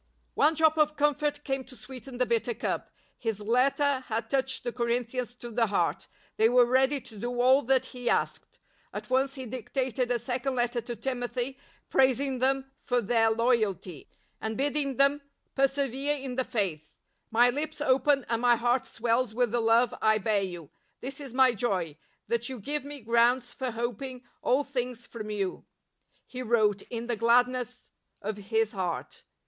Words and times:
One 0.33 0.55
drop 0.55 0.79
of 0.79 0.95
comfort 0.95 1.43
came 1.43 1.63
to 1.65 1.75
sweeten 1.75 2.17
the 2.17 2.25
bitter 2.25 2.55
cup. 2.55 2.89
His 3.19 3.39
letter 3.39 3.99
had 4.07 4.31
touched 4.31 4.63
the 4.63 4.71
Corin 4.73 5.05
thians 5.05 5.37
to 5.37 5.51
the 5.51 5.67
heart; 5.67 6.07
the}^ 6.39 6.49
were 6.51 6.65
ready 6.65 6.99
to 7.01 7.19
do 7.19 7.39
aU 7.39 7.61
that 7.65 7.85
he 7.85 8.09
asked. 8.09 8.57
At 8.91 9.11
once 9.11 9.35
he 9.35 9.45
dictated 9.45 10.09
a 10.09 10.17
second 10.17 10.55
letter 10.55 10.81
to 10.81 10.95
Timothy 10.95 11.59
praising 11.91 12.39
them 12.39 12.71
for 12.83 12.99
their 12.99 13.29
loyalty, 13.29 14.09
and 14.41 14.57
bidding 14.57 14.97
them" 14.97 15.21
persevere 15.55 16.15
in 16.15 16.35
the 16.35 16.43
Faith."" 16.45 16.95
My 17.29 17.51
lips 17.51 17.79
open 17.79 18.25
and 18.27 18.41
my 18.41 18.55
heart 18.55 18.87
swells 18.87 19.35
with 19.35 19.51
the 19.51 19.61
love 19.61 19.93
I 20.01 20.17
bear 20.17 20.41
you... 20.41 20.71
this 21.01 21.19
is 21.21 21.31
my 21.31 21.53
joy, 21.53 21.95
that 22.25 22.49
you 22.49 22.59
give 22.59 22.83
me 22.83 23.01
grounds 23.01 23.53
for 23.53 23.69
hoping 23.69 24.23
all 24.41 24.63
things 24.63 25.05
from 25.05 25.29
you," 25.29 25.67
he 26.25 26.41
wrote 26.41 26.81
in 26.89 27.05
the 27.05 27.15
gladness 27.15 27.91
of 28.19 28.37
his 28.37 28.71
heart. 28.71 29.25